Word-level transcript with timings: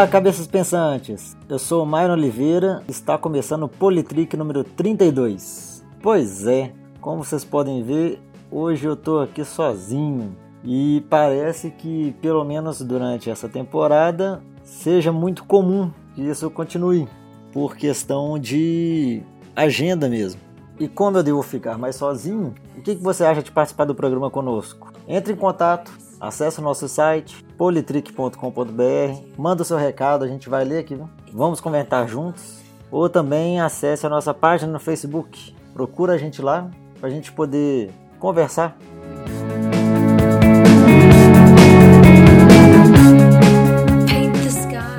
Olá, 0.00 0.08
cabeças 0.08 0.46
pensantes! 0.46 1.36
Eu 1.46 1.58
sou 1.58 1.82
o 1.82 1.86
Myron 1.86 2.14
Oliveira 2.14 2.82
e 2.88 2.90
está 2.90 3.18
começando 3.18 3.64
o 3.64 3.68
Politrick 3.68 4.34
número 4.34 4.64
32. 4.64 5.84
Pois 6.02 6.46
é, 6.46 6.72
como 7.02 7.22
vocês 7.22 7.44
podem 7.44 7.82
ver, 7.82 8.18
hoje 8.50 8.86
eu 8.86 8.94
estou 8.94 9.20
aqui 9.20 9.44
sozinho 9.44 10.34
e 10.64 11.04
parece 11.10 11.70
que, 11.70 12.16
pelo 12.22 12.42
menos 12.44 12.80
durante 12.80 13.28
essa 13.28 13.46
temporada, 13.46 14.42
seja 14.64 15.12
muito 15.12 15.44
comum 15.44 15.90
que 16.14 16.22
isso 16.22 16.48
continue, 16.48 17.06
por 17.52 17.76
questão 17.76 18.38
de 18.38 19.22
agenda 19.54 20.08
mesmo. 20.08 20.40
E 20.78 20.88
como 20.88 21.18
eu 21.18 21.22
devo 21.22 21.42
ficar 21.42 21.76
mais 21.76 21.96
sozinho, 21.96 22.54
o 22.74 22.80
que 22.80 22.94
você 22.94 23.22
acha 23.22 23.42
de 23.42 23.52
participar 23.52 23.84
do 23.84 23.94
programa 23.94 24.30
conosco? 24.30 24.94
Entre 25.06 25.34
em 25.34 25.36
contato, 25.36 25.92
acesse 26.20 26.60
o 26.60 26.62
nosso 26.62 26.86
site 26.86 27.42
politrick.com.br, 27.56 28.36
manda 29.38 29.62
o 29.62 29.64
seu 29.64 29.76
recado, 29.76 30.24
a 30.24 30.28
gente 30.28 30.48
vai 30.48 30.64
ler 30.64 30.80
aqui, 30.80 31.00
vamos 31.32 31.60
comentar 31.60 32.06
juntos. 32.06 32.60
Ou 32.90 33.08
também 33.08 33.60
acesse 33.60 34.04
a 34.04 34.10
nossa 34.10 34.34
página 34.34 34.72
no 34.72 34.80
Facebook, 34.80 35.54
procura 35.72 36.14
a 36.14 36.18
gente 36.18 36.42
lá 36.42 36.70
para 36.98 37.08
a 37.08 37.10
gente 37.10 37.32
poder 37.32 37.90
conversar. 38.18 38.76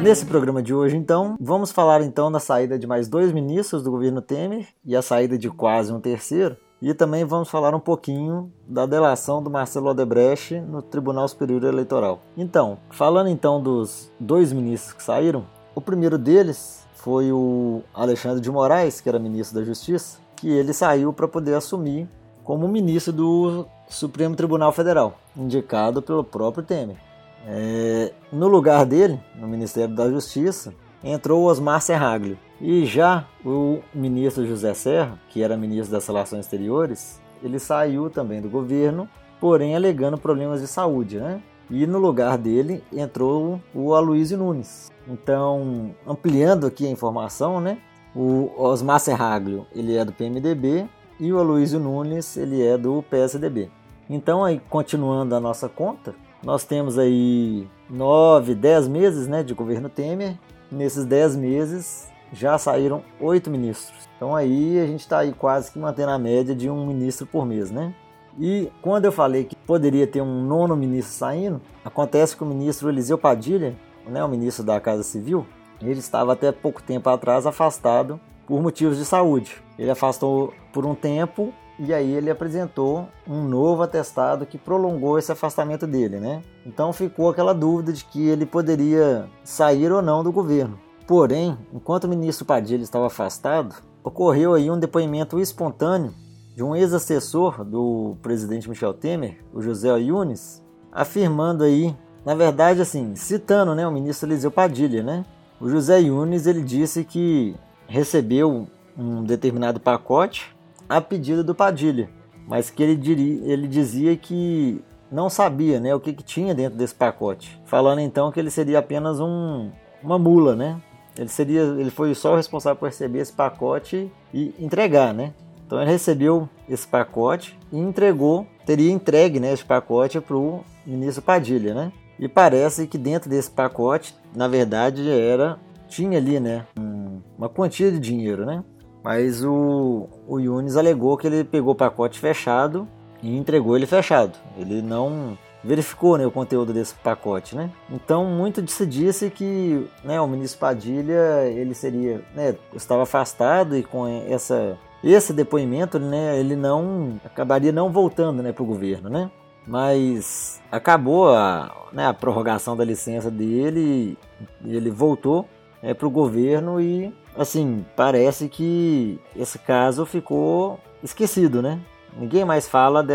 Nesse 0.02 0.26
programa 0.26 0.64
de 0.64 0.74
hoje, 0.74 0.98
então, 0.98 1.36
vamos 1.40 1.72
falar 1.72 2.02
então 2.02 2.32
da 2.32 2.40
saída 2.40 2.80
de 2.80 2.88
mais 2.88 3.08
dois 3.08 3.32
ministros 3.32 3.84
do 3.84 3.92
governo 3.92 4.22
Temer 4.22 4.68
e 4.84 4.96
a 4.96 5.02
saída 5.02 5.38
de 5.38 5.50
quase 5.50 5.94
um 5.94 6.00
terceiro. 6.00 6.58
E 6.81 6.95
também 6.95 7.23
vamos 7.23 7.48
falar 7.48 7.76
um 7.76 7.80
pouquinho 7.80 8.52
da 8.67 8.88
delação 8.88 9.44
do 9.44 9.51
Marcelo 9.51 9.90
Odebrecht 9.90 10.60
no 10.60 10.82
Tribunal 10.82 11.27
Superior 11.27 11.63
Eleitoral. 11.63 12.20
Então, 12.35 12.79
falando 12.90 13.29
então 13.29 13.62
dos 13.62 14.12
dois 14.20 14.51
ministros 14.51 14.93
que 14.93 15.04
saíram, 15.04 15.46
o 15.76 15.82
primeiro 15.82 16.18
deles 16.18 16.88
foi 16.96 17.32
o 17.32 17.84
Alexandre 17.93 18.41
de 18.41 18.49
Moraes, 18.49 18.99
que 18.99 19.07
era 19.07 19.20
ministro 19.20 19.60
da 19.60 19.65
Justiça, 19.65 20.20
que 20.35 20.49
ele 20.49 20.73
saiu 20.73 21.13
para 21.13 21.27
poder 21.27 21.54
assumir 21.54 22.07
como 22.43 22.68
ministro 22.68 23.13
do 23.13 23.66
Supremo 23.88 24.35
Tribunal 24.35 24.71
Federal, 24.71 25.20
indicado 25.38 26.01
pelo 26.01 26.23
próprio 26.23 26.63
Temer. 26.63 26.98
É, 27.45 28.12
no 28.32 28.48
lugar 28.48 28.85
dele, 28.85 29.20
no 29.35 29.48
Ministério 29.48 29.95
da 29.95 30.10
Justiça, 30.10 30.73
entrou 31.04 31.43
Osmar 31.43 31.82
Serraglio. 31.82 32.38
E 32.62 32.85
já 32.85 33.26
o 33.43 33.79
ministro 33.91 34.45
José 34.45 34.76
Serra, 34.76 35.20
que 35.29 35.41
era 35.41 35.57
ministro 35.57 35.91
das 35.91 36.05
Relações 36.05 36.41
Exteriores, 36.41 37.20
ele 37.41 37.57
saiu 37.57 38.07
também 38.07 38.40
do 38.40 38.48
governo, 38.48 39.09
porém 39.40 39.76
alegando 39.76 40.15
problemas 40.15 40.62
de 40.62 40.67
saúde, 40.67 41.20
né? 41.20 41.41
E 41.71 41.87
no 41.87 41.98
lugar 41.98 42.37
dele 42.37 42.84
entrou 42.93 43.59
o 43.73 43.95
Aloysio 43.95 44.37
Nunes. 44.37 44.91
Então, 45.07 45.95
ampliando 46.05 46.67
aqui 46.67 46.85
a 46.85 46.91
informação, 46.91 47.59
né? 47.59 47.79
O 48.15 48.51
Osmar 48.55 48.99
Serraglio, 48.99 49.65
ele 49.73 49.98
é 49.98 50.05
do 50.05 50.13
PMDB 50.13 50.87
e 51.20 51.34
o 51.34 51.39
Aloysio 51.39 51.79
Nunes, 51.79 52.37
ele 52.37 52.63
é 52.63 52.77
do 52.77 53.01
PSDB. 53.09 53.71
Então, 54.07 54.43
aí 54.43 54.62
continuando 54.70 55.34
a 55.34 55.39
nossa 55.39 55.67
conta, 55.67 56.13
nós 56.43 56.63
temos 56.63 56.99
aí 56.99 57.67
nove, 57.89 58.54
dez 58.54 58.87
meses 58.87 59.27
né, 59.27 59.41
de 59.41 59.55
governo 59.55 59.89
Temer. 59.89 60.37
Nesses 60.71 61.05
dez 61.05 61.35
meses 61.35 62.10
já 62.32 62.57
saíram 62.57 63.04
oito 63.20 63.49
ministros. 63.49 64.07
Então 64.16 64.35
aí 64.35 64.79
a 64.79 64.85
gente 64.85 65.01
está 65.01 65.19
aí 65.19 65.34
quase 65.34 65.72
que 65.72 65.79
mantendo 65.79 66.12
a 66.12 66.19
média 66.19 66.56
de 66.56 66.69
um 66.69 66.85
ministro 66.85 67.25
por 67.25 67.46
mês, 67.46 67.72
né? 67.72 67.94
E 68.40 68.72
quando 68.81 69.06
eu 69.06 69.12
falei 69.12 69.44
que 69.44 69.56
poderia 69.56 70.07
ter 70.07 70.22
um 70.22 70.44
nono 70.44 70.75
ministro 70.75 71.13
saindo, 71.13 71.62
acontece 71.84 72.35
que 72.35 72.44
o 72.44 72.46
ministro 72.46 72.90
Eliseu 72.90 73.18
Padilha, 73.18 73.75
né, 74.07 74.23
o 74.23 74.29
ministro 74.29 74.63
da 74.63 74.79
Casa 74.79 75.03
Civil, 75.03 75.45
ele 75.81 76.00
estava 76.00 76.33
até 76.33 76.51
pouco 76.51 76.81
tempo 76.81 77.09
atrás 77.09 77.45
afastado 77.45 78.19
por 78.47 78.61
motivos 78.61 78.97
de 78.97 79.06
saúde. 79.06 79.61
Ele 79.77 79.91
afastou 79.91 80.53
por 80.72 80.85
um 80.85 80.95
tempo 80.95 81.53
e 81.79 81.94
aí 81.94 82.13
ele 82.13 82.29
apresentou 82.29 83.07
um 83.27 83.44
novo 83.44 83.81
atestado 83.81 84.45
que 84.45 84.57
prolongou 84.57 85.17
esse 85.17 85.31
afastamento 85.31 85.88
dele, 85.88 86.19
né? 86.19 86.41
Então 86.66 86.94
ficou 86.94 87.29
aquela 87.29 87.53
dúvida 87.53 87.91
de 87.91 88.06
que 88.06 88.27
ele 88.27 88.45
poderia 88.45 89.27
sair 89.44 89.91
ou 89.91 90.01
não 90.01 90.23
do 90.23 90.31
governo. 90.31 90.79
Porém, 91.11 91.57
enquanto 91.73 92.05
o 92.05 92.07
ministro 92.07 92.45
Padilha 92.45 92.83
estava 92.83 93.07
afastado, 93.07 93.75
ocorreu 94.01 94.53
aí 94.53 94.72
um 94.72 94.79
depoimento 94.79 95.41
espontâneo 95.41 96.13
de 96.55 96.63
um 96.63 96.73
ex-assessor 96.73 97.66
do 97.66 98.16
presidente 98.22 98.69
Michel 98.69 98.94
Temer, 98.94 99.44
o 99.53 99.61
José 99.61 99.89
Yunes, 100.00 100.66
afirmando 100.89 101.66
aí, 101.66 101.94
na 102.25 102.33
verdade 102.33 102.81
assim, 102.81 103.13
citando, 103.17 103.75
né, 103.75 103.85
o 103.85 103.91
ministro 103.91 104.29
Eliseu 104.29 104.50
Padilha, 104.50 105.03
né? 105.03 105.25
O 105.59 105.67
José 105.67 106.00
Yunes, 106.00 106.47
ele 106.47 106.63
disse 106.63 107.03
que 107.03 107.57
recebeu 107.89 108.66
um 108.97 109.21
determinado 109.21 109.81
pacote 109.81 110.55
a 110.88 111.01
pedido 111.01 111.44
do 111.44 111.53
Padilha, 111.53 112.09
mas 112.47 112.69
que 112.69 112.81
ele, 112.81 112.95
diria, 112.95 113.51
ele 113.51 113.67
dizia 113.67 114.16
que 114.16 114.81
não 115.11 115.29
sabia 115.29 115.77
né, 115.77 115.94
o 115.94 116.00
que, 116.00 116.13
que, 116.13 116.23
tinha 116.23 116.55
dentro 116.55 116.77
desse 116.77 116.95
pacote, 116.95 117.61
falando 117.66 118.00
então 118.00 118.31
que 118.31 118.39
ele 118.39 118.50
seria 118.50 118.79
apenas 118.79 119.19
um, 119.19 119.69
uma 120.01 120.17
mula, 120.17 120.55
né? 120.55 120.81
Ele 121.21 121.29
seria, 121.29 121.61
ele 121.61 121.91
foi 121.91 122.15
só 122.15 122.33
o 122.33 122.35
responsável 122.35 122.75
por 122.75 122.87
receber 122.87 123.19
esse 123.19 123.31
pacote 123.31 124.11
e 124.33 124.55
entregar, 124.57 125.13
né? 125.13 125.35
Então 125.63 125.79
ele 125.79 125.91
recebeu 125.91 126.49
esse 126.67 126.87
pacote 126.87 127.55
e 127.71 127.77
entregou, 127.77 128.47
teria 128.65 128.91
entregue 128.91 129.39
né, 129.39 129.53
esse 129.53 129.63
pacote 129.63 130.19
para 130.19 130.35
o 130.35 130.63
ministro 130.83 131.21
Padilha, 131.21 131.75
né? 131.75 131.91
E 132.17 132.27
parece 132.27 132.87
que 132.87 132.97
dentro 132.97 133.29
desse 133.29 133.51
pacote, 133.51 134.15
na 134.35 134.47
verdade, 134.47 135.07
era 135.07 135.59
tinha 135.87 136.17
ali, 136.17 136.39
né, 136.39 136.65
um, 136.79 137.21
uma 137.38 137.47
quantia 137.47 137.91
de 137.91 137.99
dinheiro, 137.99 138.43
né? 138.43 138.63
Mas 139.03 139.43
o, 139.43 140.09
o 140.27 140.39
Yunis 140.39 140.75
alegou 140.75 141.15
que 141.17 141.27
ele 141.27 141.43
pegou 141.43 141.73
o 141.73 141.77
pacote 141.77 142.19
fechado 142.19 142.88
e 143.21 143.38
entregou 143.38 143.77
ele 143.77 143.85
fechado. 143.85 144.39
Ele 144.57 144.81
não 144.81 145.38
verificou 145.63 146.17
né, 146.17 146.25
o 146.25 146.31
conteúdo 146.31 146.73
desse 146.73 146.94
pacote, 146.95 147.55
né? 147.55 147.69
Então 147.89 148.25
muito 148.25 148.66
se 148.69 148.85
disse 148.85 149.29
que 149.29 149.88
né, 150.03 150.19
o 150.19 150.27
ministro 150.27 150.59
Padilha 150.59 151.45
ele 151.45 151.73
seria, 151.73 152.23
né, 152.33 152.55
estava 152.73 153.03
afastado 153.03 153.77
e 153.77 153.83
com 153.83 154.07
essa 154.27 154.77
esse 155.03 155.33
depoimento, 155.33 155.97
né, 155.97 156.39
ele 156.39 156.55
não 156.55 157.19
acabaria 157.25 157.71
não 157.71 157.91
voltando, 157.91 158.44
né, 158.44 158.51
para 158.51 158.61
o 158.63 158.67
governo, 158.67 159.09
né? 159.09 159.31
Mas 159.66 160.61
acabou 160.71 161.33
a, 161.33 161.88
né, 161.91 162.07
a 162.07 162.13
prorrogação 162.13 162.75
da 162.75 162.83
licença 162.83 163.29
dele, 163.29 164.17
ele 164.63 164.89
voltou 164.89 165.47
né, 165.81 165.94
para 165.94 166.07
o 166.07 166.11
governo 166.11 166.79
e 166.79 167.13
assim, 167.35 167.85
parece 167.95 168.47
que 168.50 169.19
esse 169.35 169.57
caso 169.59 170.05
ficou 170.05 170.79
esquecido, 171.03 171.61
né? 171.61 171.79
Ninguém 172.16 172.45
mais 172.45 172.67
fala 172.67 173.01
de, 173.01 173.13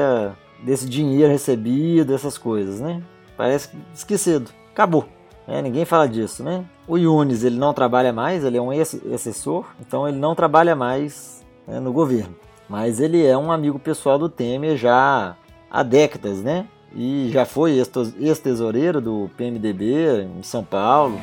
desse 0.62 0.88
dinheiro 0.88 1.32
recebido, 1.32 2.12
dessas 2.12 2.38
coisas, 2.38 2.80
né? 2.80 3.02
Parece 3.36 3.70
esquecido. 3.94 4.50
Acabou. 4.72 5.06
É, 5.46 5.62
ninguém 5.62 5.84
fala 5.84 6.08
disso, 6.08 6.42
né? 6.42 6.64
O 6.88 6.96
Yunis, 6.96 7.44
ele 7.44 7.56
não 7.56 7.72
trabalha 7.72 8.12
mais, 8.12 8.44
ele 8.44 8.56
é 8.56 8.60
um 8.60 8.70
assessor, 9.14 9.66
então 9.80 10.08
ele 10.08 10.18
não 10.18 10.34
trabalha 10.34 10.74
mais 10.74 11.44
né, 11.66 11.78
no 11.78 11.92
governo. 11.92 12.34
Mas 12.68 12.98
ele 13.00 13.24
é 13.24 13.36
um 13.38 13.52
amigo 13.52 13.78
pessoal 13.78 14.18
do 14.18 14.28
Temer 14.28 14.76
já 14.76 15.36
há 15.70 15.82
décadas, 15.82 16.42
né? 16.42 16.66
E 16.94 17.30
já 17.32 17.44
foi 17.44 17.78
ex-tesoureiro 18.18 19.00
do 19.00 19.30
PMDB 19.36 20.28
em 20.38 20.42
São 20.42 20.64
Paulo. 20.64 21.18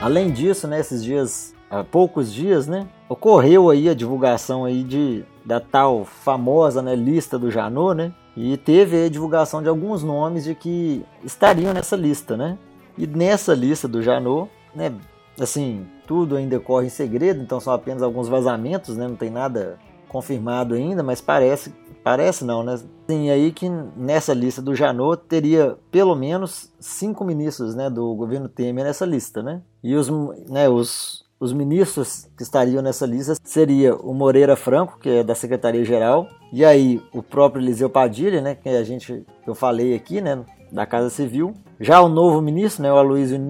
Além 0.00 0.30
disso, 0.30 0.66
né, 0.66 0.80
esses 0.80 1.04
dias, 1.04 1.54
há 1.70 1.84
poucos 1.84 2.32
dias, 2.32 2.66
né, 2.66 2.88
ocorreu 3.06 3.68
aí 3.68 3.86
a 3.86 3.94
divulgação 3.94 4.64
aí 4.64 4.82
de 4.82 5.22
da 5.44 5.60
tal 5.60 6.06
famosa 6.06 6.80
né, 6.80 6.94
lista 6.94 7.38
do 7.38 7.50
Janot, 7.50 7.94
né, 7.94 8.12
e 8.34 8.56
teve 8.56 9.04
a 9.04 9.10
divulgação 9.10 9.62
de 9.62 9.68
alguns 9.68 10.02
nomes 10.02 10.44
de 10.44 10.54
que 10.54 11.04
estariam 11.22 11.74
nessa 11.74 11.96
lista, 11.96 12.34
né, 12.34 12.56
e 12.96 13.06
nessa 13.06 13.52
lista 13.52 13.86
do 13.86 14.02
Janot, 14.02 14.50
né, 14.74 14.90
assim, 15.38 15.86
tudo 16.06 16.34
ainda 16.34 16.58
corre 16.58 16.86
em 16.86 16.90
segredo, 16.90 17.42
então 17.42 17.60
são 17.60 17.72
apenas 17.72 18.02
alguns 18.02 18.26
vazamentos, 18.26 18.96
né, 18.96 19.06
não 19.06 19.16
tem 19.16 19.30
nada 19.30 19.78
confirmado 20.08 20.74
ainda, 20.74 21.02
mas 21.02 21.20
parece 21.20 21.74
Parece 22.02 22.44
não, 22.44 22.62
né? 22.62 22.78
Tem 23.06 23.30
aí 23.30 23.52
que 23.52 23.68
nessa 23.68 24.32
lista 24.32 24.62
do 24.62 24.74
Janot 24.74 25.22
teria 25.28 25.76
pelo 25.90 26.14
menos 26.14 26.72
cinco 26.78 27.24
ministros 27.24 27.74
né, 27.74 27.90
do 27.90 28.14
governo 28.14 28.48
Temer 28.48 28.84
nessa 28.84 29.04
lista, 29.04 29.42
né? 29.42 29.60
E 29.82 29.94
os, 29.94 30.08
né, 30.48 30.68
os, 30.68 31.24
os 31.38 31.52
ministros 31.52 32.28
que 32.36 32.42
estariam 32.42 32.82
nessa 32.82 33.04
lista 33.04 33.34
seria 33.42 33.94
o 33.94 34.14
Moreira 34.14 34.56
Franco, 34.56 34.98
que 34.98 35.08
é 35.08 35.24
da 35.24 35.34
Secretaria-Geral, 35.34 36.26
e 36.52 36.64
aí 36.64 37.02
o 37.12 37.22
próprio 37.22 37.62
Eliseu 37.62 37.90
Padilha, 37.90 38.40
né, 38.40 38.54
que 38.54 38.68
a 38.68 38.84
gente 38.84 39.24
eu 39.46 39.54
falei 39.54 39.94
aqui, 39.94 40.20
né, 40.20 40.44
da 40.70 40.86
Casa 40.86 41.10
Civil. 41.10 41.54
Já 41.78 42.00
o 42.00 42.08
novo 42.08 42.40
ministro, 42.42 42.82
né, 42.82 42.92
o, 42.92 42.96
Aloysio, 42.96 43.40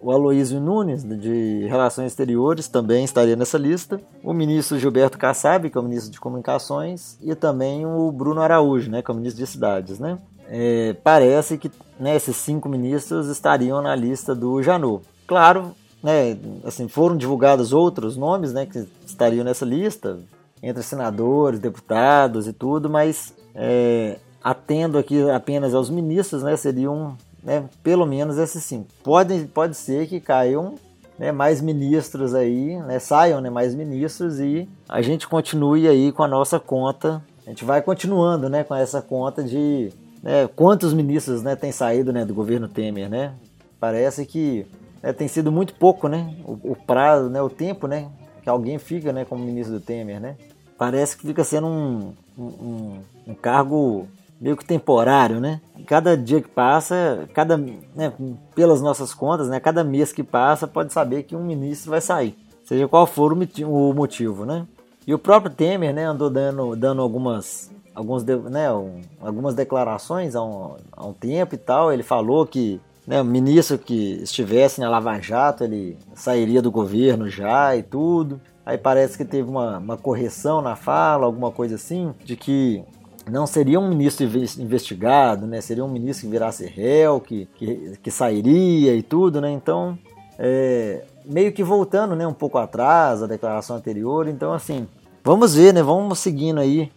o 0.00 0.10
Aloysio 0.10 0.60
Nunes, 0.60 1.02
de 1.02 1.66
Relações 1.68 2.08
Exteriores, 2.08 2.68
também 2.68 3.04
estaria 3.04 3.36
nessa 3.36 3.58
lista. 3.58 4.00
O 4.22 4.32
ministro 4.32 4.78
Gilberto 4.78 5.18
Kassab, 5.18 5.68
que 5.68 5.76
é 5.76 5.80
o 5.80 5.84
ministro 5.84 6.12
de 6.12 6.20
Comunicações, 6.20 7.18
e 7.20 7.34
também 7.34 7.84
o 7.84 8.10
Bruno 8.12 8.40
Araújo, 8.40 8.90
né, 8.90 9.02
que 9.02 9.10
é 9.10 9.14
o 9.14 9.16
ministro 9.16 9.44
de 9.44 9.50
Cidades. 9.50 9.98
Né? 9.98 10.18
É, 10.48 10.94
parece 11.02 11.58
que 11.58 11.70
né, 11.98 12.16
esses 12.16 12.36
cinco 12.36 12.68
ministros 12.68 13.28
estariam 13.28 13.82
na 13.82 13.94
lista 13.94 14.34
do 14.34 14.62
Janot. 14.62 15.04
Claro, 15.26 15.74
né, 16.02 16.36
assim, 16.64 16.88
foram 16.88 17.16
divulgados 17.16 17.72
outros 17.72 18.16
nomes 18.16 18.52
né, 18.52 18.66
que 18.66 18.86
estariam 19.04 19.44
nessa 19.44 19.64
lista, 19.64 20.18
entre 20.62 20.82
senadores, 20.82 21.58
deputados 21.58 22.46
e 22.46 22.52
tudo, 22.52 22.88
mas 22.88 23.34
é, 23.54 24.18
atendo 24.42 24.98
aqui 24.98 25.28
apenas 25.30 25.74
aos 25.74 25.90
ministros, 25.90 26.42
né, 26.42 26.56
seriam 26.56 27.16
né, 27.42 27.64
pelo 27.82 28.06
menos 28.06 28.38
esses 28.38 28.62
cinco. 28.62 28.88
Pode, 29.02 29.44
pode 29.52 29.76
ser 29.76 30.06
que 30.06 30.20
caiam 30.20 30.74
né, 31.18 31.32
mais 31.32 31.60
ministros 31.60 32.34
aí, 32.34 32.76
né, 32.78 32.98
saiam 32.98 33.40
né, 33.40 33.50
mais 33.50 33.74
ministros 33.74 34.40
e 34.40 34.68
a 34.88 35.02
gente 35.02 35.28
continue 35.28 35.86
aí 35.86 36.12
com 36.12 36.22
a 36.22 36.28
nossa 36.28 36.58
conta. 36.58 37.22
A 37.46 37.50
gente 37.50 37.64
vai 37.64 37.82
continuando 37.82 38.48
né, 38.48 38.64
com 38.64 38.74
essa 38.74 39.02
conta 39.02 39.42
de 39.42 39.92
né, 40.22 40.48
quantos 40.54 40.92
ministros 40.92 41.42
né, 41.42 41.56
tem 41.56 41.72
saído 41.72 42.12
né, 42.12 42.24
do 42.24 42.34
governo 42.34 42.68
Temer. 42.68 43.08
Né? 43.08 43.34
Parece 43.78 44.24
que 44.24 44.66
né, 45.02 45.12
tem 45.12 45.28
sido 45.28 45.50
muito 45.50 45.74
pouco 45.74 46.08
né, 46.08 46.34
o, 46.44 46.72
o, 46.72 46.76
prazo, 46.76 47.28
né, 47.28 47.42
o 47.42 47.50
tempo 47.50 47.86
né, 47.86 48.08
que 48.42 48.48
alguém 48.48 48.78
fica 48.78 49.12
né, 49.12 49.24
como 49.24 49.44
ministro 49.44 49.78
do 49.78 49.80
Temer. 49.80 50.20
Né? 50.20 50.36
Parece 50.78 51.16
que 51.16 51.26
fica 51.26 51.44
sendo 51.44 51.66
um, 51.66 52.14
um, 52.38 52.98
um 53.28 53.34
cargo 53.34 54.08
meio 54.40 54.56
que 54.56 54.64
temporário, 54.64 55.38
né? 55.38 55.60
Cada 55.86 56.16
dia 56.16 56.40
que 56.40 56.48
passa, 56.48 57.28
cada, 57.34 57.56
né, 57.56 58.12
pelas 58.54 58.80
nossas 58.80 59.12
contas, 59.12 59.48
né, 59.48 59.60
cada 59.60 59.84
mês 59.84 60.12
que 60.12 60.22
passa 60.22 60.66
pode 60.66 60.92
saber 60.92 61.24
que 61.24 61.36
um 61.36 61.44
ministro 61.44 61.90
vai 61.90 62.00
sair, 62.00 62.36
seja 62.64 62.88
qual 62.88 63.06
for 63.06 63.32
o 63.32 63.94
motivo, 63.94 64.46
né? 64.46 64.66
E 65.06 65.12
o 65.12 65.18
próprio 65.18 65.52
Temer, 65.52 65.94
né, 65.94 66.04
andou 66.04 66.30
dando, 66.30 66.76
dando 66.76 67.02
algumas, 67.02 67.70
alguns, 67.94 68.24
né, 68.24 68.72
um, 68.72 69.00
algumas 69.20 69.54
declarações 69.54 70.36
há 70.36 70.42
um, 70.42 70.76
há 70.92 71.06
um 71.06 71.12
tempo 71.12 71.54
e 71.54 71.58
tal. 71.58 71.92
Ele 71.92 72.02
falou 72.02 72.46
que 72.46 72.80
né, 73.06 73.20
o 73.20 73.24
ministro 73.24 73.78
que 73.78 74.22
estivesse 74.22 74.80
na 74.80 74.88
Lava 74.88 75.18
Jato, 75.20 75.64
ele 75.64 75.98
sairia 76.14 76.62
do 76.62 76.70
governo 76.70 77.28
já 77.28 77.74
e 77.74 77.82
tudo. 77.82 78.40
Aí 78.64 78.78
parece 78.78 79.16
que 79.16 79.24
teve 79.24 79.48
uma, 79.48 79.78
uma 79.78 79.96
correção 79.96 80.62
na 80.62 80.76
fala, 80.76 81.26
alguma 81.26 81.50
coisa 81.50 81.74
assim, 81.74 82.14
de 82.24 82.36
que 82.36 82.84
não 83.30 83.46
seria 83.46 83.78
um 83.78 83.88
ministro 83.88 84.26
investigado, 84.58 85.46
né? 85.46 85.60
Seria 85.60 85.84
um 85.84 85.88
ministro 85.88 86.26
que 86.26 86.30
virasse 86.30 86.66
réu, 86.66 87.20
que, 87.20 87.46
que, 87.56 87.98
que 88.02 88.10
sairia 88.10 88.94
e 88.94 89.02
tudo, 89.02 89.40
né? 89.40 89.50
Então, 89.50 89.98
é, 90.38 91.04
meio 91.24 91.52
que 91.52 91.62
voltando, 91.62 92.16
né? 92.16 92.26
Um 92.26 92.32
pouco 92.32 92.58
atrás, 92.58 93.22
a 93.22 93.26
declaração 93.26 93.76
anterior. 93.76 94.28
Então, 94.28 94.52
assim, 94.52 94.86
vamos 95.22 95.54
ver, 95.54 95.72
né? 95.72 95.82
Vamos 95.82 96.18
seguindo 96.18 96.60
aí 96.60 96.90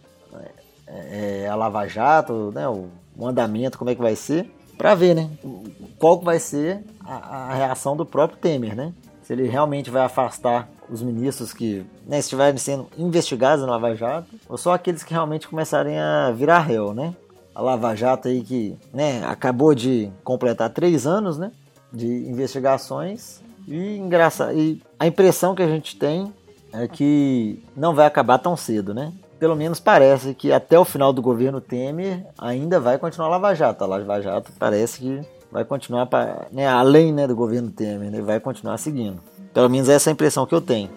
é, 0.86 1.42
é 1.44 1.48
a 1.48 1.54
Lava 1.54 1.86
Jato, 1.86 2.52
né? 2.54 2.68
O, 2.68 2.88
o, 3.16 3.26
andamento, 3.26 3.78
como 3.78 3.90
é 3.90 3.94
que 3.94 4.02
vai 4.02 4.16
ser, 4.16 4.50
para 4.76 4.94
ver, 4.94 5.14
né? 5.14 5.30
Qual 5.98 6.20
vai 6.20 6.38
ser 6.38 6.84
a, 7.00 7.50
a 7.50 7.54
reação 7.54 7.96
do 7.96 8.06
próprio 8.06 8.38
Temer, 8.38 8.76
né? 8.76 8.92
Se 9.22 9.32
ele 9.32 9.48
realmente 9.48 9.90
vai 9.90 10.02
afastar 10.02 10.68
os 10.88 11.02
ministros 11.02 11.52
que 11.52 11.84
né, 12.06 12.18
estiverem 12.18 12.58
sendo 12.58 12.86
investigados 12.96 13.64
na 13.64 13.72
Lava 13.72 13.94
Jato, 13.94 14.28
ou 14.48 14.56
só 14.56 14.72
aqueles 14.72 15.02
que 15.02 15.12
realmente 15.12 15.48
começarem 15.48 15.98
a 15.98 16.30
virar 16.30 16.60
réu, 16.60 16.92
né? 16.92 17.14
A 17.54 17.62
Lava 17.62 17.94
Jato 17.94 18.28
aí 18.28 18.42
que 18.42 18.76
né, 18.92 19.24
acabou 19.24 19.74
de 19.74 20.10
completar 20.22 20.70
três 20.70 21.06
anos 21.06 21.38
né, 21.38 21.52
de 21.92 22.06
investigações 22.06 23.40
e, 23.66 23.96
engraça... 23.96 24.52
e 24.52 24.82
a 24.98 25.06
impressão 25.06 25.54
que 25.54 25.62
a 25.62 25.68
gente 25.68 25.96
tem 25.96 26.32
é 26.72 26.88
que 26.88 27.62
não 27.76 27.94
vai 27.94 28.06
acabar 28.06 28.38
tão 28.38 28.56
cedo, 28.56 28.92
né? 28.92 29.12
Pelo 29.38 29.54
menos 29.54 29.78
parece 29.78 30.34
que 30.34 30.52
até 30.52 30.78
o 30.78 30.84
final 30.84 31.12
do 31.12 31.22
governo 31.22 31.60
Temer 31.60 32.26
ainda 32.36 32.80
vai 32.80 32.98
continuar 32.98 33.28
a 33.28 33.30
Lava 33.30 33.54
Jato. 33.54 33.84
A 33.84 33.86
Lava 33.86 34.20
Jato 34.20 34.50
parece 34.58 35.00
que 35.00 35.20
vai 35.52 35.64
continuar, 35.64 36.08
né, 36.50 36.66
além 36.66 37.12
né, 37.12 37.28
do 37.28 37.36
governo 37.36 37.70
Temer, 37.70 38.10
né, 38.10 38.20
vai 38.20 38.40
continuar 38.40 38.76
seguindo. 38.76 39.20
Pelo 39.54 39.70
menos 39.70 39.88
essa 39.88 40.10
é 40.10 40.12
a 40.12 40.14
impressão 40.14 40.44
que 40.44 40.54
eu 40.54 40.60
tenho. 40.60 40.90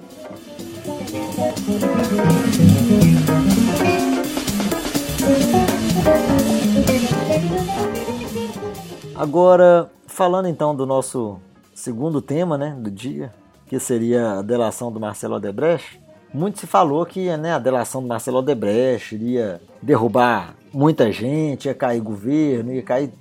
Agora, 9.15 9.89
falando 10.07 10.47
então 10.47 10.75
do 10.75 10.87
nosso 10.87 11.39
segundo 11.75 12.19
tema 12.19 12.57
né, 12.57 12.75
do 12.79 12.89
dia, 12.89 13.31
que 13.67 13.79
seria 13.79 14.39
a 14.39 14.41
delação 14.41 14.91
do 14.91 14.99
Marcelo 14.99 15.35
Odebrecht, 15.35 16.01
muito 16.33 16.59
se 16.59 16.65
falou 16.65 17.05
que 17.05 17.35
né, 17.37 17.53
a 17.53 17.59
delação 17.59 18.01
do 18.01 18.07
Marcelo 18.07 18.39
Odebrecht 18.39 19.13
iria 19.13 19.61
derrubar 19.81 20.55
muita 20.73 21.11
gente, 21.11 21.65
ia 21.65 21.75
cair 21.75 22.01
governo, 22.01 22.73
ia 22.73 22.81
cair 22.81 23.11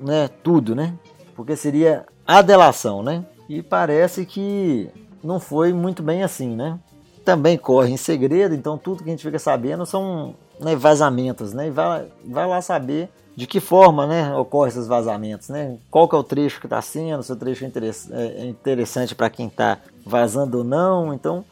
né, 0.00 0.28
tudo, 0.42 0.74
né? 0.74 0.94
Porque 1.36 1.54
seria 1.54 2.04
a 2.26 2.42
delação, 2.42 3.02
né? 3.02 3.24
E 3.48 3.62
parece 3.62 4.26
que 4.26 4.88
não 5.22 5.40
foi 5.40 5.72
muito 5.72 6.02
bem 6.02 6.22
assim, 6.22 6.54
né? 6.54 6.78
Também 7.24 7.58
corre 7.58 7.90
em 7.90 7.96
segredo, 7.96 8.54
então 8.54 8.78
tudo 8.78 9.02
que 9.02 9.08
a 9.08 9.12
gente 9.12 9.22
fica 9.22 9.38
sabendo 9.38 9.84
são 9.84 10.34
né, 10.60 10.76
vazamentos, 10.76 11.52
né? 11.52 11.68
E 11.68 11.70
vai, 11.70 12.06
vai 12.24 12.46
lá 12.46 12.60
saber 12.60 13.08
de 13.36 13.46
que 13.46 13.60
forma 13.60 14.06
né, 14.06 14.34
ocorrem 14.34 14.70
esses 14.70 14.86
vazamentos, 14.86 15.48
né? 15.48 15.76
Qual 15.90 16.08
que 16.08 16.14
é 16.14 16.18
o 16.18 16.22
trecho 16.22 16.58
que 16.58 16.66
está 16.66 16.80
sendo, 16.80 17.22
se 17.22 17.32
o 17.32 17.36
trecho 17.36 17.64
é, 17.64 17.68
é, 17.68 18.42
é 18.42 18.46
interessante 18.46 19.14
para 19.14 19.28
quem 19.28 19.46
está 19.46 19.78
vazando 20.04 20.58
ou 20.58 20.64
não. 20.64 21.12
Então 21.12 21.44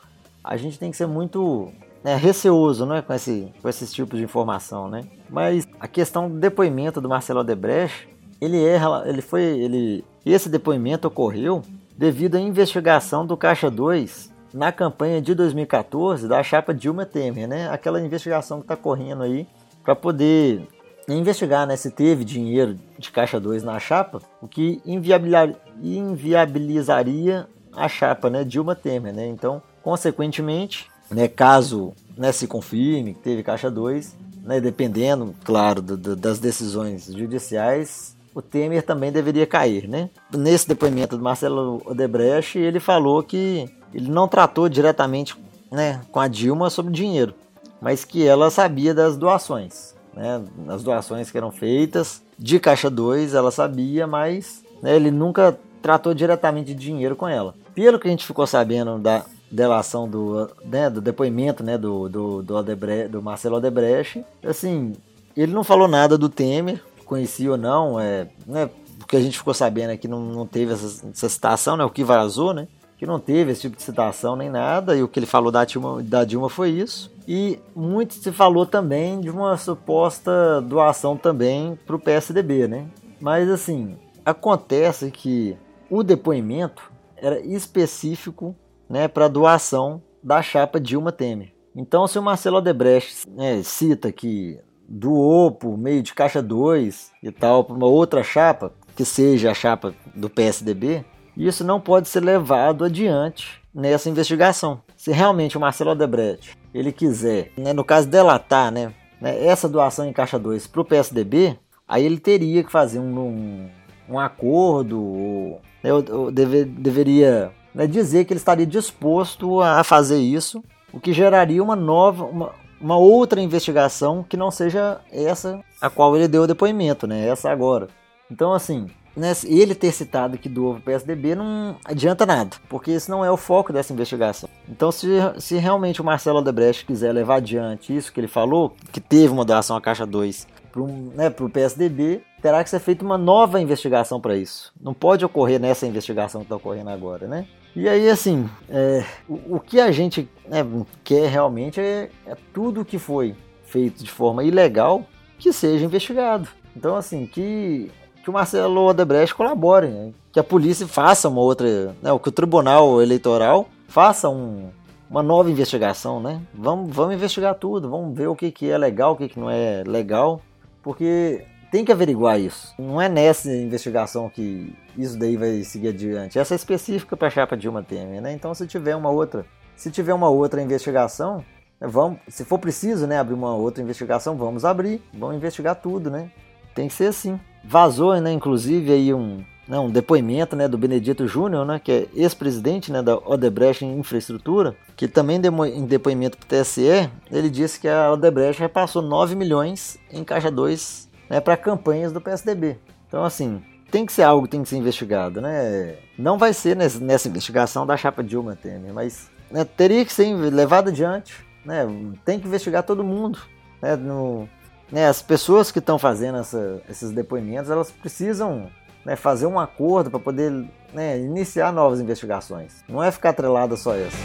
a 0.43 0.57
gente 0.57 0.79
tem 0.79 0.91
que 0.91 0.97
ser 0.97 1.07
muito 1.07 1.71
né, 2.03 2.17
receoso 2.17 2.87
né, 2.87 3.03
com, 3.03 3.13
esse, 3.13 3.53
com 3.61 3.69
esses 3.69 3.93
tipos 3.93 4.19
de 4.19 4.25
informação, 4.25 4.89
né? 4.89 5.05
Mas 5.29 5.67
a 5.79 5.89
questão 5.89 6.29
do 6.29 6.39
depoimento 6.39 7.01
do 7.01 7.09
Marcelo 7.09 7.41
Odebrecht, 7.41 8.09
ele 8.41 8.63
é, 8.63 8.79
ele 9.07 9.21
foi, 9.21 9.43
ele, 9.43 10.05
esse 10.25 10.49
depoimento 10.49 11.09
ocorreu 11.09 11.63
devido 11.97 12.37
à 12.37 12.41
investigação 12.41 13.27
do 13.27 13.37
Caixa 13.37 13.71
2 13.71 14.33
na 14.53 14.71
campanha 14.71 15.21
de 15.21 15.35
2014 15.35 16.29
da 16.29 16.43
chapa 16.43 16.73
Dilma 16.73 17.05
Temer, 17.05 17.49
né? 17.49 17.69
Aquela 17.69 18.01
investigação 18.01 18.59
que 18.59 18.65
está 18.65 18.77
correndo 18.77 19.23
aí 19.23 19.47
para 19.83 19.97
poder 19.97 20.69
investigar 21.09 21.67
né, 21.67 21.77
se 21.77 21.91
teve 21.91 22.25
dinheiro 22.25 22.79
de 22.99 23.11
Caixa 23.11 23.39
2 23.39 23.63
na 23.63 23.79
chapa, 23.79 24.23
o 24.41 24.49
que 24.49 24.81
inviabilizaria 24.87 27.47
a 27.73 27.87
chapa 27.89 28.31
né, 28.31 28.43
Dilma 28.45 28.75
Temer. 28.75 29.13
Né? 29.13 29.27
Então, 29.27 29.63
consequentemente, 29.83 30.91
né, 31.11 31.29
caso 31.29 31.93
né, 32.17 32.33
se 32.33 32.47
confirme 32.47 33.13
que 33.15 33.21
teve 33.21 33.43
Caixa 33.43 33.71
2, 33.71 34.17
né, 34.45 34.59
dependendo, 34.61 35.35
claro, 35.45 35.83
do, 35.83 35.97
do, 35.97 36.17
das 36.17 36.39
decisões 36.39 37.07
judiciais, 37.07 38.17
o 38.35 38.43
Temer 38.43 38.83
também 38.83 39.13
deveria 39.13 39.47
cair, 39.47 39.89
né? 39.89 40.11
Nesse 40.33 40.67
depoimento 40.67 41.17
do 41.17 41.23
Marcelo 41.23 41.81
Odebrecht, 41.87 42.59
ele 42.59 42.81
falou 42.81 43.23
que 43.23 43.69
ele 43.93 44.11
não 44.11 44.27
tratou 44.27 44.69
diretamente 44.69 45.37
né, 45.71 46.01
com 46.11 46.19
a 46.19 46.27
Dilma 46.27 46.69
sobre 46.69 46.93
dinheiro, 46.93 47.35
mas 47.81 48.05
que 48.05 48.27
ela 48.27 48.51
sabia 48.51 48.93
das 48.93 49.17
doações, 49.17 49.95
né? 50.13 50.43
As 50.69 50.83
doações 50.83 51.31
que 51.31 51.39
eram 51.39 51.53
feitas 51.53 52.23
de 52.39 52.59
Caixa 52.59 52.91
2, 52.91 53.35
ela 53.35 53.51
sabia, 53.51 54.07
mas 54.07 54.65
né, 54.83 54.97
ele 54.97 55.11
nunca 55.11 55.57
tratou 55.81 56.13
diretamente 56.13 56.75
de 56.75 56.81
dinheiro 56.81 57.15
com 57.15 57.29
ela. 57.29 57.55
Pelo 57.75 57.99
que 57.99 58.09
a 58.09 58.11
gente 58.11 58.27
ficou 58.27 58.47
sabendo 58.47 58.99
da 58.99 59.25
delação 59.51 60.09
do, 60.09 60.51
né, 60.65 60.91
do 60.91 61.01
depoimento 61.01 61.63
né, 61.63 61.79
do, 61.79 62.09
do, 62.09 62.43
do, 62.43 62.57
Odebrecht, 62.57 63.09
do 63.09 63.23
Marcelo 63.23 63.57
Odebrecht, 63.57 64.25
assim, 64.43 64.95
ele 65.37 65.53
não 65.53 65.63
falou 65.63 65.87
nada 65.87 66.19
do 66.19 66.29
Temer, 66.29 66.83
conhecia 67.05 67.51
ou 67.51 67.57
não, 67.57 68.01
é, 68.01 68.29
né, 68.47 68.69
porque 68.99 69.17
a 69.17 69.21
gente 69.21 69.39
ficou 69.39 69.55
sabendo 69.55 69.97
que 69.99 70.09
não, 70.09 70.21
não 70.21 70.47
teve 70.47 70.73
essa, 70.73 71.07
essa 71.09 71.29
citação, 71.29 71.77
né, 71.77 71.85
o 71.85 71.91
que 71.91 72.03
vazou, 72.03 72.53
né, 72.53 72.67
que 72.97 73.07
não 73.07 73.21
teve 73.21 73.53
esse 73.53 73.63
tipo 73.63 73.77
de 73.77 73.83
citação 73.83 74.37
nem 74.37 74.49
nada, 74.49 74.97
e 74.97 75.03
o 75.03 75.09
que 75.09 75.19
ele 75.19 75.27
falou 75.27 75.53
da 75.53 75.65
Dilma, 75.65 76.03
da 76.03 76.25
Dilma 76.25 76.49
foi 76.49 76.71
isso. 76.71 77.13
E 77.27 77.59
muito 77.75 78.15
se 78.15 78.33
falou 78.33 78.67
também 78.67 79.21
de 79.21 79.31
uma 79.31 79.57
suposta 79.57 80.61
doação 80.63 81.17
também 81.17 81.79
para 81.87 81.97
o 81.97 81.99
PSDB, 81.99 82.69
né? 82.69 82.87
Mas 83.21 83.51
assim, 83.51 83.97
acontece 84.25 85.11
que 85.11 85.57
o 85.91 86.03
depoimento 86.03 86.91
era 87.17 87.41
específico 87.41 88.55
né, 88.89 89.09
para 89.09 89.29
doação 89.29 90.03
da 90.23 90.43
chapa 90.43 90.81
Dilma 90.81 91.13
Temer. 91.13 91.53
Então, 91.77 92.07
se 92.07 92.19
o 92.19 92.23
Marcelo 92.23 92.59
Odebrecht 92.59 93.29
né, 93.29 93.63
cita 93.63 94.13
que 94.13 94.61
doou 94.89 95.51
por 95.51 95.77
meio 95.77 96.03
de 96.03 96.15
caixa 96.15 96.43
2 96.43 97.13
e 97.23 97.31
tal 97.31 97.65
para 97.65 97.77
uma 97.77 97.87
outra 97.87 98.23
chapa, 98.23 98.73
que 98.97 99.05
seja 99.05 99.51
a 99.51 99.55
chapa 99.55 99.95
do 100.15 100.31
PSDB, 100.31 101.05
isso 101.37 101.65
não 101.65 101.81
pode 101.81 102.09
ser 102.09 102.21
levado 102.21 102.85
adiante 102.85 103.61
nessa 103.75 104.09
investigação. 104.09 104.81
Se 104.97 105.11
realmente 105.11 105.57
o 105.57 105.61
Marcelo 105.61 105.91
Odebrecht 105.91 106.57
ele 106.73 106.93
quiser, 106.93 107.51
né, 107.57 107.73
no 107.73 107.85
caso 107.85 108.09
delatar 108.09 108.71
né, 108.71 108.93
né, 109.21 109.45
essa 109.45 109.69
doação 109.69 110.07
em 110.07 110.13
caixa 110.13 110.39
2 110.39 110.67
para 110.67 110.81
o 110.81 110.85
PSDB, 110.85 111.59
aí 111.87 112.05
ele 112.05 112.19
teria 112.19 112.65
que 112.65 112.71
fazer 112.71 112.99
um, 112.99 113.19
um, 113.19 113.71
um 114.09 114.19
acordo, 114.19 115.01
ou, 115.01 115.61
né, 115.83 115.93
ou 115.93 116.31
deve, 116.31 116.65
deveria 116.65 117.53
né, 117.75 117.87
dizer 117.87 118.25
que 118.25 118.33
ele 118.33 118.39
estaria 118.39 118.67
disposto 118.67 119.61
a 119.61 119.85
fazer 119.85 120.19
isso, 120.19 120.63
o 120.93 121.01
que 121.01 121.13
geraria 121.13 121.63
uma 121.63 121.77
nova, 121.77 122.25
uma, 122.25 122.53
uma 122.81 122.97
outra 122.97 123.41
investigação 123.41 124.25
que 124.29 124.37
não 124.37 124.51
seja 124.51 125.01
essa 125.11 125.61
a 125.81 125.91
qual 125.91 126.17
ele 126.17 126.29
deu 126.29 126.43
o 126.43 126.47
depoimento, 126.47 127.07
né? 127.07 127.27
Essa 127.27 127.51
agora. 127.51 127.89
Então, 128.31 128.53
assim, 128.53 128.89
né, 129.17 129.33
ele 129.45 129.75
ter 129.75 129.93
citado 129.93 130.39
que 130.39 130.49
doou 130.49 130.75
o 130.75 130.81
PSDB 130.81 131.35
não 131.35 131.77
adianta 131.85 132.27
nada, 132.27 132.57
porque 132.69 132.91
esse 132.91 133.11
não 133.11 133.25
é 133.25 133.31
o 133.31 133.37
foco 133.37 133.73
dessa 133.73 133.93
investigação. 133.93 134.49
Então, 134.69 134.91
se, 134.91 135.09
se 135.39 135.57
realmente 135.57 136.01
o 136.01 136.05
Marcelo 136.05 136.39
Odebrecht 136.39 136.85
quiser 136.85 137.13
levar 137.13 137.37
adiante 137.37 137.95
isso 137.97 138.13
que 138.13 138.21
ele 138.21 138.29
falou, 138.29 138.75
que 138.93 139.01
teve 139.01 139.33
uma 139.33 139.45
doação 139.45 139.77
à 139.77 139.81
Caixa 139.81 140.07
2 140.07 140.54
para 140.75 140.83
né, 140.83 141.33
o 141.39 141.49
PSDB, 141.49 142.23
terá 142.43 142.65
que 142.65 142.69
ser 142.69 142.81
feita 142.81 143.05
uma 143.05 143.17
nova 143.17 143.61
investigação 143.61 144.21
para 144.21 144.37
isso. 144.37 144.73
Não 144.81 144.93
pode 144.93 145.25
ocorrer 145.25 145.61
nessa 145.61 145.87
investigação 145.87 146.41
que 146.41 146.47
está 146.47 146.57
ocorrendo 146.57 146.91
agora, 146.91 147.29
né? 147.29 147.47
E 147.77 147.89
aí, 147.89 148.11
assim, 148.11 148.49
é, 148.69 149.05
o, 149.29 149.57
o, 149.57 149.61
que 149.61 149.81
a 149.81 149.93
gente 149.93 150.29
né, 150.49 150.65
quer 151.05 151.29
realmente 151.29 151.81
é, 151.81 152.11
é 152.27 152.37
tudo 152.53 152.85
que 152.85 152.99
foi 152.99 153.37
feito 153.65 154.03
de 154.03 154.11
forma 154.11 154.43
ilegal 154.43 155.07
que 155.39 155.53
seja 155.53 155.85
investigado. 155.85 156.49
Então, 156.77 156.97
assim, 156.97 157.25
que 157.25 157.91
que 158.25 158.31
o 158.31 158.33
Marcelo 158.33 158.87
Odebrecht 158.87 159.35
colabore, 159.35 159.89
né? 159.89 160.13
que 160.33 160.41
a 160.41 160.45
polícia 160.45 160.89
faça 160.89 161.29
uma 161.29 161.43
outra, 161.43 161.95
né? 162.01 162.19
que 162.19 162.29
o 162.29 162.33
Tribunal 162.33 163.03
Eleitoral 163.03 163.69
faça 163.87 164.31
um, 164.31 164.71
uma 165.11 165.23
nova 165.23 165.51
investigação, 165.51 166.21
né? 166.21 166.41
Vamos, 166.55 166.95
vamos 166.95 167.15
investigar 167.15 167.55
tudo, 167.55 167.91
vamos 167.91 168.17
ver 168.17 168.29
o 168.29 168.35
que, 168.35 168.51
que 168.51 168.71
é 168.71 168.79
legal, 168.79 169.13
o 169.13 169.17
que, 169.17 169.29
que 169.29 169.39
não 169.39 169.51
é 169.51 169.85
legal, 169.87 170.41
porque 170.85 171.45
tem 171.73 171.85
que 171.85 171.91
averiguar 171.91 172.39
isso. 172.39 172.73
Não 172.79 173.03
é 173.03 173.09
nessa 173.09 173.51
investigação 173.51 174.29
que 174.29 174.73
isso 174.97 175.19
daí 175.19 175.37
vai 175.37 175.65
seguir 175.65 175.89
adiante. 175.89 176.39
Essa 176.39 176.55
é 176.55 176.57
específica 176.57 177.17
para 177.17 177.27
a 177.27 177.31
chapa 177.31 177.57
Dilma 177.57 177.83
Temer, 177.83 178.23
né? 178.23 178.33
Então, 178.33 178.55
se 178.55 178.67
tiver 178.67 178.95
uma 178.95 179.11
outra, 179.11 179.45
se 179.75 179.91
tiver 179.91 180.15
uma 180.15 180.29
outra 180.29 180.63
investigação, 180.63 181.45
vamos, 181.81 182.21
se 182.29 182.45
for 182.45 182.59
preciso, 182.59 183.07
né, 183.07 183.19
abrir 183.19 183.35
uma 183.35 183.57
outra 183.57 183.83
investigação, 183.83 184.37
vamos 184.37 184.65
abrir, 184.65 185.03
vamos 185.13 185.37
investigar 185.37 185.75
tudo, 185.75 186.11
né? 186.11 186.31
Tem 186.75 186.87
que 186.87 186.95
ser 186.95 187.07
assim. 187.07 187.41
Vazou, 187.65 188.15
né, 188.21 188.31
inclusive, 188.31 188.93
aí 188.93 189.13
um, 189.13 189.43
né, 189.67 189.79
um 189.79 189.91
depoimento 189.91 190.55
né, 190.55 190.69
do 190.69 190.77
Benedito 190.77 191.27
Júnior, 191.27 191.65
né, 191.65 191.81
que 191.83 191.91
é 191.91 192.07
ex-presidente 192.15 192.93
né, 192.93 193.03
da 193.03 193.17
Odebrecht 193.17 193.85
em 193.85 193.99
Infraestrutura, 193.99 194.77
que 194.97 195.09
também 195.09 195.41
em 195.75 195.87
depoimento 195.87 196.37
para 196.37 196.59
o 196.59 196.63
TSE, 196.63 197.11
ele 197.31 197.51
disse 197.51 197.81
que 197.81 197.89
a 197.89 198.13
Odebrecht 198.13 198.61
repassou 198.61 199.03
9 199.03 199.35
milhões 199.35 199.99
em 200.13 200.23
Caixa 200.23 200.51
2 200.51 201.09
né, 201.31 201.41
para 201.41 201.57
campanhas 201.57 202.13
do 202.13 202.21
PSDB. 202.21 202.79
Então, 203.09 203.25
assim, 203.25 203.63
tem 203.91 204.05
que 204.05 204.13
ser 204.13 204.23
algo 204.23 204.45
que 204.45 204.51
tem 204.51 204.63
que 204.63 204.69
ser 204.69 204.77
investigado. 204.77 205.41
Né? 205.41 205.97
Não 206.19 206.37
vai 206.37 206.53
ser 206.53 206.77
nessa, 206.77 207.01
nessa 207.01 207.29
investigação 207.29 207.87
da 207.87 207.97
chapa 207.97 208.23
Dilma 208.23 208.57
Temer, 208.57 208.93
mas 208.93 209.31
né, 209.51 209.65
teria 209.65 210.05
que 210.05 210.13
ser 210.13 210.35
levado 210.35 210.89
adiante. 210.89 211.47
Né? 211.65 211.87
Tem 212.25 212.39
que 212.39 212.47
investigar 212.47 212.83
todo 212.83 213.05
mundo. 213.05 213.39
Né? 213.81 213.97
No, 213.97 214.49
né, 214.91 215.07
as 215.07 215.23
pessoas 215.23 215.71
que 215.71 215.79
estão 215.79 215.99
fazendo 215.99 216.39
essa, 216.39 216.83
esses 216.89 217.11
depoimentos, 217.11 217.71
elas 217.71 217.91
precisam 217.91 218.69
né, 219.05 219.17
fazer 219.17 219.47
um 219.47 219.59
acordo 219.59 220.11
para 220.11 220.19
poder 220.19 220.51
né, 220.93 221.19
iniciar 221.19 221.73
novas 221.73 222.01
investigações. 222.01 222.85
Não 222.89 223.03
é 223.03 223.11
ficar 223.11 223.31
atrelada 223.31 223.77
só 223.77 223.95
essa. 223.95 224.17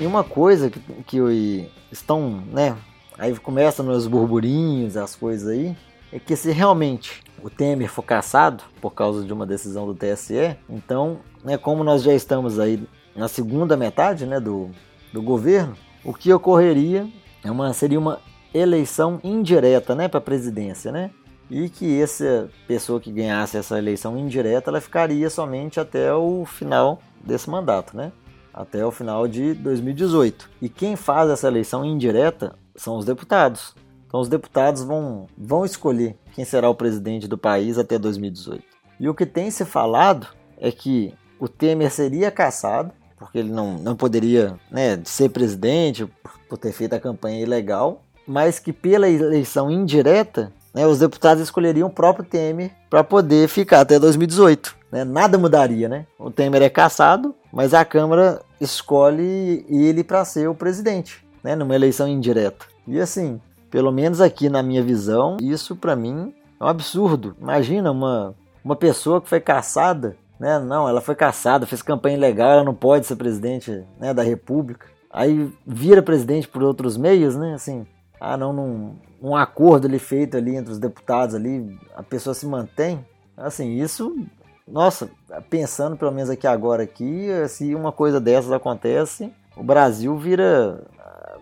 E 0.00 0.06
uma 0.06 0.24
coisa 0.24 0.68
que, 0.68 0.80
que 1.06 1.70
estão, 1.92 2.42
né, 2.50 2.76
aí 3.16 3.36
começa 3.38 3.82
nos 3.82 4.06
burburinhos, 4.08 4.96
as 4.96 5.14
coisas 5.14 5.48
aí, 5.48 5.76
é 6.12 6.18
que 6.18 6.34
se 6.34 6.50
realmente 6.50 7.22
o 7.42 7.48
Temer 7.48 7.88
for 7.88 8.02
caçado 8.02 8.64
por 8.80 8.90
causa 8.92 9.24
de 9.24 9.32
uma 9.32 9.46
decisão 9.46 9.86
do 9.86 9.94
TSE, 9.94 10.56
então, 10.68 11.20
né, 11.44 11.56
como 11.56 11.84
nós 11.84 12.02
já 12.02 12.12
estamos 12.12 12.58
aí 12.58 12.82
na 13.14 13.28
segunda 13.28 13.76
metade 13.76 14.26
né, 14.26 14.40
do, 14.40 14.70
do 15.12 15.22
governo, 15.22 15.76
o 16.04 16.12
que 16.12 16.32
ocorreria 16.32 17.08
é 17.44 17.50
uma, 17.50 17.72
seria 17.72 17.98
uma 17.98 18.20
eleição 18.54 19.20
indireta 19.22 19.94
né, 19.94 20.08
para 20.08 20.18
a 20.18 20.22
presidência, 20.22 20.92
né? 20.92 21.10
E 21.50 21.68
que 21.68 22.00
essa 22.00 22.48
pessoa 22.66 23.00
que 23.00 23.12
ganhasse 23.12 23.56
essa 23.56 23.76
eleição 23.76 24.16
indireta, 24.16 24.70
ela 24.70 24.80
ficaria 24.80 25.28
somente 25.28 25.78
até 25.78 26.12
o 26.14 26.44
final 26.46 27.00
desse 27.22 27.50
mandato, 27.50 27.96
né? 27.96 28.10
Até 28.54 28.84
o 28.84 28.90
final 28.90 29.28
de 29.28 29.54
2018. 29.54 30.48
E 30.62 30.68
quem 30.68 30.96
faz 30.96 31.30
essa 31.30 31.48
eleição 31.48 31.84
indireta 31.84 32.54
são 32.74 32.96
os 32.96 33.04
deputados. 33.04 33.74
Então 34.06 34.20
os 34.20 34.28
deputados 34.28 34.82
vão, 34.82 35.26
vão 35.36 35.64
escolher 35.64 36.16
quem 36.34 36.44
será 36.44 36.68
o 36.68 36.74
presidente 36.74 37.28
do 37.28 37.36
país 37.36 37.78
até 37.78 37.98
2018. 37.98 38.62
E 39.00 39.08
o 39.08 39.14
que 39.14 39.26
tem 39.26 39.50
se 39.50 39.64
falado 39.64 40.28
é 40.58 40.70
que 40.70 41.14
o 41.38 41.48
Temer 41.48 41.90
seria 41.90 42.30
caçado, 42.30 42.92
porque 43.22 43.38
ele 43.38 43.50
não, 43.50 43.78
não 43.78 43.94
poderia 43.94 44.54
né, 44.70 45.00
ser 45.04 45.28
presidente 45.28 46.06
por 46.48 46.58
ter 46.58 46.72
feito 46.72 46.94
a 46.94 47.00
campanha 47.00 47.40
ilegal, 47.40 48.02
mas 48.26 48.58
que 48.58 48.72
pela 48.72 49.08
eleição 49.08 49.70
indireta, 49.70 50.52
né, 50.74 50.86
os 50.86 50.98
deputados 50.98 51.42
escolheriam 51.42 51.88
o 51.88 51.92
próprio 51.92 52.24
Temer 52.24 52.72
para 52.90 53.04
poder 53.04 53.48
ficar 53.48 53.80
até 53.80 53.98
2018. 53.98 54.76
Né? 54.90 55.04
Nada 55.04 55.38
mudaria, 55.38 55.88
né? 55.88 56.06
O 56.18 56.30
Temer 56.30 56.62
é 56.62 56.68
caçado, 56.68 57.34
mas 57.52 57.72
a 57.72 57.84
Câmara 57.84 58.42
escolhe 58.60 59.64
ele 59.68 60.04
para 60.04 60.24
ser 60.24 60.48
o 60.48 60.54
presidente, 60.54 61.24
né, 61.42 61.56
numa 61.56 61.74
eleição 61.74 62.06
indireta. 62.06 62.66
E 62.86 63.00
assim, 63.00 63.40
pelo 63.70 63.90
menos 63.90 64.20
aqui 64.20 64.48
na 64.48 64.62
minha 64.62 64.82
visão, 64.82 65.36
isso 65.40 65.74
para 65.74 65.96
mim 65.96 66.34
é 66.60 66.64
um 66.64 66.68
absurdo. 66.68 67.36
Imagina 67.40 67.90
uma, 67.90 68.34
uma 68.64 68.76
pessoa 68.76 69.20
que 69.20 69.28
foi 69.28 69.40
caçada, 69.40 70.16
né? 70.38 70.58
Não, 70.58 70.88
ela 70.88 71.00
foi 71.00 71.14
caçada, 71.14 71.66
fez 71.66 71.82
campanha 71.82 72.18
legal, 72.18 72.52
ela 72.52 72.64
não 72.64 72.74
pode 72.74 73.06
ser 73.06 73.16
presidente 73.16 73.84
né, 73.98 74.12
da 74.12 74.22
República. 74.22 74.86
Aí 75.10 75.52
vira 75.66 76.02
presidente 76.02 76.48
por 76.48 76.62
outros 76.62 76.96
meios, 76.96 77.36
né? 77.36 77.54
Assim, 77.54 77.86
ah, 78.20 78.36
não, 78.36 78.52
num, 78.52 78.96
um 79.20 79.36
acordo 79.36 79.86
ali 79.86 79.98
feito 79.98 80.36
ali 80.36 80.56
entre 80.56 80.72
os 80.72 80.78
deputados 80.78 81.34
ali, 81.34 81.78
a 81.94 82.02
pessoa 82.02 82.34
se 82.34 82.46
mantém. 82.46 83.04
Assim, 83.36 83.80
isso, 83.80 84.16
nossa, 84.66 85.10
pensando 85.50 85.96
pelo 85.96 86.12
menos 86.12 86.30
aqui 86.30 86.46
agora 86.46 86.82
aqui, 86.82 87.28
se 87.48 87.74
uma 87.74 87.92
coisa 87.92 88.20
dessas 88.20 88.52
acontece, 88.52 89.32
o 89.56 89.62
Brasil 89.62 90.16
vira 90.16 90.82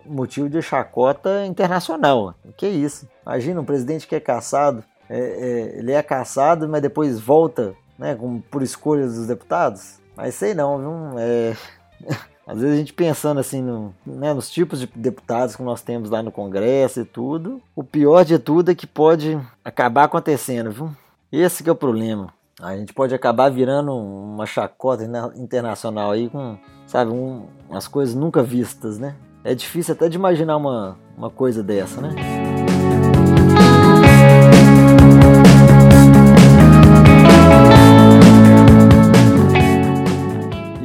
motivo 0.05 0.49
de 0.49 0.61
chacota 0.61 1.47
internacional. 1.47 2.35
Que 2.57 2.67
é 2.67 2.71
isso? 2.71 3.09
Imagina 3.25 3.61
um 3.61 3.65
presidente 3.65 4.07
que 4.07 4.15
é 4.15 4.21
caçado, 4.21 4.85
é, 5.09 5.19
é, 5.19 5.79
ele 5.79 5.93
é 5.93 6.03
caçado, 6.03 6.69
mas 6.69 6.83
depois 6.83 7.19
volta 7.19 7.75
né, 8.01 8.15
com, 8.15 8.41
por 8.41 8.63
escolha 8.63 9.07
dos 9.07 9.27
deputados? 9.27 10.01
Mas 10.17 10.35
sei 10.35 10.55
não, 10.55 10.79
viu? 10.79 11.19
É... 11.19 11.57
Às 12.47 12.59
vezes 12.59 12.75
a 12.75 12.79
gente 12.79 12.93
pensando 12.93 13.39
assim 13.39 13.63
no, 13.63 13.95
né, 14.05 14.35
nos 14.35 14.51
tipos 14.51 14.81
de 14.81 14.87
deputados 14.97 15.55
que 15.55 15.63
nós 15.63 15.83
temos 15.83 16.11
lá 16.11 16.21
no 16.21 16.33
Congresso 16.33 17.01
e 17.01 17.05
tudo, 17.05 17.63
o 17.77 17.85
pior 17.85 18.25
de 18.25 18.41
tudo 18.41 18.73
é 18.73 18.75
que 18.75 18.89
pode 18.89 19.39
acabar 19.65 20.05
acontecendo, 20.05 20.73
viu? 20.73 20.91
Esse 21.31 21.69
é 21.69 21.71
o 21.71 21.77
problema. 21.77 22.35
A 22.61 22.77
gente 22.77 22.93
pode 22.93 23.15
acabar 23.15 23.51
virando 23.51 23.95
uma 23.95 24.47
chacota 24.47 25.05
internacional 25.37 26.11
aí 26.11 26.29
com, 26.29 26.59
sabe, 26.89 27.13
um, 27.13 27.47
umas 27.69 27.87
coisas 27.87 28.17
nunca 28.17 28.43
vistas, 28.43 28.99
né? 28.99 29.15
É 29.45 29.55
difícil 29.55 29.95
até 29.95 30.09
de 30.09 30.17
imaginar 30.17 30.57
uma, 30.57 30.99
uma 31.17 31.31
coisa 31.31 31.63
dessa, 31.63 32.01
né? 32.01 32.50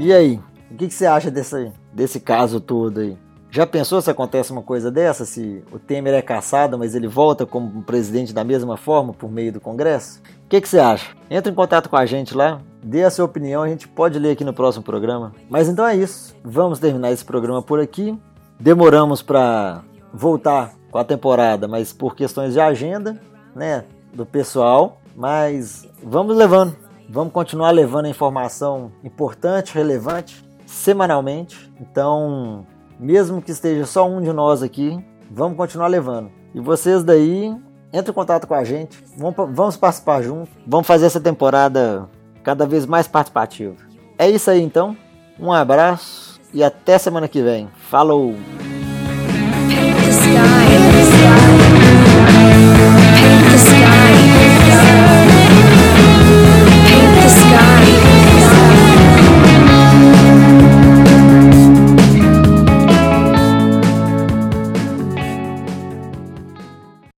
E 0.06 0.14
aí, 0.14 0.40
o 0.70 0.76
que, 0.76 0.88
que 0.88 0.94
você 0.94 1.08
acha 1.08 1.32
desse, 1.32 1.72
desse 1.92 2.20
caso 2.20 2.62
todo 2.62 3.00
aí? 3.00 3.18
Já 3.50 3.66
pensou 3.66 4.00
se 4.04 4.12
acontece 4.12 4.52
uma 4.52 4.62
coisa 4.62 4.92
dessa? 4.92 5.26
Se 5.26 5.64
o 5.72 5.80
Temer 5.80 6.14
é 6.14 6.22
caçado, 6.22 6.78
mas 6.78 6.94
ele 6.94 7.08
volta 7.08 7.44
como 7.44 7.82
presidente 7.82 8.32
da 8.32 8.44
mesma 8.44 8.78
forma 8.78 9.16
por 9.16 9.32
meio 9.32 9.52
do 9.52 9.60
Congresso? 9.60 10.22
O 10.46 10.48
que, 10.48 10.62
que 10.62 10.70
você 10.70 10.78
acha? 10.78 11.08
Entre 11.28 11.52
em 11.52 11.56
contato 11.56 11.90
com 11.90 11.98
a 11.98 12.06
gente 12.06 12.38
lá, 12.38 12.62
dê 12.84 13.04
a 13.04 13.10
sua 13.10 13.26
opinião, 13.26 13.64
a 13.64 13.68
gente 13.68 13.88
pode 13.88 14.20
ler 14.20 14.34
aqui 14.34 14.44
no 14.44 14.54
próximo 14.54 14.84
programa. 14.84 15.34
Mas 15.50 15.68
então 15.68 15.88
é 15.88 15.96
isso. 15.96 16.36
Vamos 16.44 16.78
terminar 16.78 17.12
esse 17.12 17.26
programa 17.26 17.64
por 17.64 17.80
aqui. 17.80 18.16
Demoramos 18.60 19.24
para 19.24 19.82
voltar 20.14 20.72
com 20.92 21.00
a 21.00 21.04
temporada, 21.04 21.68
mas 21.68 21.92
por 21.92 22.16
questões 22.16 22.54
de 22.54 22.60
agenda, 22.60 23.20
né, 23.56 23.84
do 24.14 24.24
pessoal, 24.24 25.02
mas 25.16 25.88
vamos 26.04 26.38
levando, 26.38 26.76
vamos 27.10 27.34
continuar 27.34 27.72
levando 27.72 28.06
a 28.06 28.10
informação 28.10 28.92
importante, 29.04 29.74
relevante, 29.74 30.44
semanalmente. 30.66 31.72
Então, 31.80 32.66
mesmo 33.00 33.42
que 33.42 33.52
esteja 33.52 33.86
só 33.86 34.08
um 34.08 34.22
de 34.22 34.32
nós 34.32 34.64
aqui, 34.64 35.04
vamos 35.30 35.58
continuar 35.58 35.88
levando. 35.88 36.32
E 36.54 36.60
vocês 36.60 37.04
daí, 37.04 37.56
entre 37.92 38.12
em 38.12 38.14
contato 38.14 38.48
com 38.48 38.54
a 38.54 38.64
gente, 38.64 39.04
vamos, 39.18 39.78
participar 39.78 40.22
junto, 40.22 40.50
vamos 40.66 40.88
fazer 40.88 41.06
essa 41.06 41.20
temporada 41.20 42.10
cada 42.44 42.66
vez 42.66 42.86
mais 42.86 43.08
participativa. 43.08 43.76
É 44.18 44.30
isso 44.30 44.50
aí 44.50 44.62
então, 44.62 44.96
um 45.40 45.52
abraço 45.52 46.40
e 46.54 46.64
até 46.64 46.98
semana 46.98 47.28
que 47.28 47.42
vem. 47.42 47.70
Falou! 47.90 48.34